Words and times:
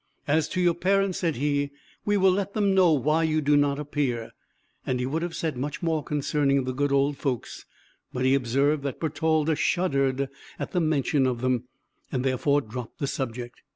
"As 0.27 0.49
to 0.49 0.59
your 0.61 0.73
parents," 0.73 1.19
said 1.19 1.35
he, 1.35 1.69
"we 2.05 2.17
will 2.17 2.31
let 2.31 2.55
them 2.55 2.73
know 2.73 2.91
why 2.91 3.21
you 3.21 3.39
do 3.39 3.55
not 3.55 3.77
appear;" 3.77 4.31
and 4.83 4.99
he 4.99 5.05
would 5.05 5.21
have 5.21 5.35
said 5.35 5.55
much 5.55 5.83
more 5.83 6.03
concerning 6.03 6.63
the 6.63 6.73
good 6.73 6.91
old 6.91 7.17
folks, 7.17 7.67
but 8.11 8.25
he 8.25 8.33
observed 8.33 8.81
that 8.81 8.99
Bertalda 8.99 9.55
shuddered 9.55 10.27
at 10.57 10.71
the 10.71 10.81
mention 10.81 11.27
of 11.27 11.41
them, 11.41 11.65
and 12.11 12.23
therefore 12.25 12.61
dropped 12.61 12.97
the 12.97 13.05
subject. 13.05 13.61